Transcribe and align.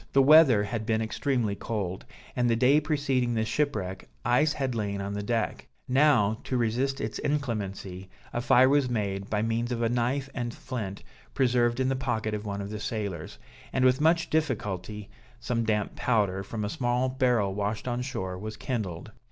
The 0.13 0.23
weather 0.23 0.63
had 0.63 0.83
been 0.87 0.99
extremely 0.99 1.53
cold, 1.53 2.05
and 2.35 2.49
the 2.49 2.55
day 2.55 2.81
preceding 2.81 3.35
the 3.35 3.45
shipwreck 3.45 4.09
ice 4.25 4.53
had 4.53 4.73
lain 4.73 4.99
on 4.99 5.13
the 5.13 5.21
deck; 5.21 5.67
now, 5.87 6.39
to 6.45 6.57
resist 6.57 6.99
its 6.99 7.19
inclemency, 7.19 8.09
a 8.33 8.41
fire 8.41 8.67
was 8.67 8.89
made, 8.89 9.29
by 9.29 9.43
means 9.43 9.71
of 9.71 9.83
a 9.83 9.89
knife 9.89 10.27
and 10.33 10.53
a 10.53 10.55
flint 10.55 11.03
preserved 11.35 11.79
in 11.79 11.89
the 11.89 11.95
pocket 11.95 12.33
of 12.33 12.47
one 12.47 12.61
of 12.61 12.71
the 12.71 12.79
sailors; 12.79 13.37
and 13.71 13.85
with 13.85 14.01
much 14.01 14.31
difficulty, 14.31 15.07
some 15.39 15.63
damp 15.65 15.95
powder, 15.95 16.41
from 16.43 16.65
a 16.65 16.69
small 16.69 17.07
barrel 17.07 17.53
washed 17.53 17.87
on 17.87 18.01
shore, 18.01 18.39
was 18.39 18.57
kindled. 18.57 19.11